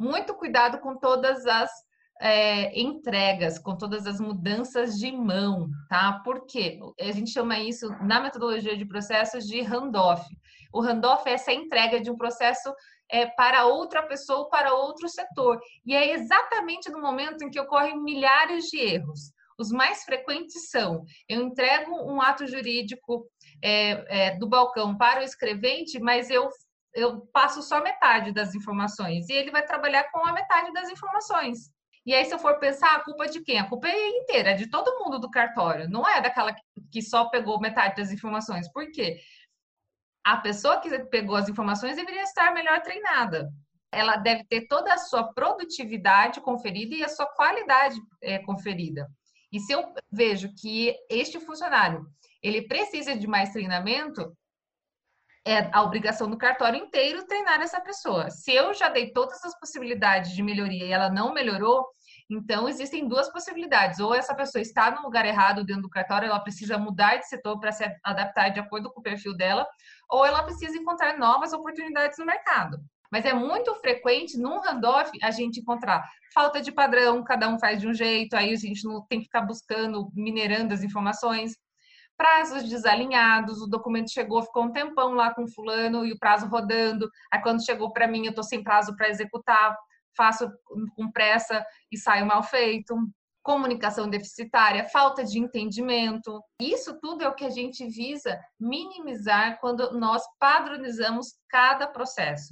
[0.00, 1.70] muito cuidado com todas as
[2.22, 6.20] é, entregas, com todas as mudanças de mão, tá?
[6.24, 10.24] Porque a gente chama isso na metodologia de processos de handoff.
[10.72, 12.72] O handoff é essa entrega de um processo
[13.10, 15.60] é, para outra pessoa, para outro setor.
[15.84, 19.32] E é exatamente no momento em que ocorrem milhares de erros.
[19.58, 23.26] Os mais frequentes são: eu entrego um ato jurídico
[23.62, 26.48] é, é, do balcão para o escrevente, mas eu
[26.94, 31.70] eu passo só metade das informações e ele vai trabalhar com a metade das informações.
[32.04, 33.58] E aí, se eu for pensar, a culpa é de quem?
[33.58, 35.88] A culpa é inteira, é de todo mundo do cartório.
[35.88, 36.54] Não é daquela
[36.90, 38.70] que só pegou metade das informações.
[38.72, 39.20] Por quê?
[40.24, 43.50] A pessoa que pegou as informações deveria estar melhor treinada.
[43.92, 49.06] Ela deve ter toda a sua produtividade conferida e a sua qualidade é, conferida.
[49.52, 52.06] E se eu vejo que este funcionário
[52.42, 54.32] ele precisa de mais treinamento,
[55.46, 58.30] é a obrigação do cartório inteiro treinar essa pessoa.
[58.30, 61.86] Se eu já dei todas as possibilidades de melhoria e ela não melhorou,
[62.30, 63.98] então existem duas possibilidades.
[64.00, 67.58] Ou essa pessoa está no lugar errado dentro do cartório, ela precisa mudar de setor
[67.58, 69.66] para se adaptar de acordo com o perfil dela,
[70.08, 72.78] ou ela precisa encontrar novas oportunidades no mercado.
[73.10, 77.80] Mas é muito frequente num handoff a gente encontrar falta de padrão, cada um faz
[77.80, 81.56] de um jeito, aí a gente não tem que ficar buscando, minerando as informações
[82.20, 87.08] prazos desalinhados, o documento chegou, ficou um tempão lá com fulano e o prazo rodando,
[87.32, 89.74] aí quando chegou para mim eu estou sem prazo para executar,
[90.14, 90.46] faço
[90.94, 92.94] com pressa e saio mal feito,
[93.42, 96.42] comunicação deficitária, falta de entendimento.
[96.60, 102.48] Isso tudo é o que a gente visa minimizar quando nós padronizamos cada processo.